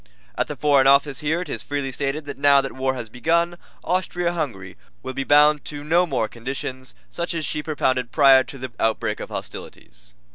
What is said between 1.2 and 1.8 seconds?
it is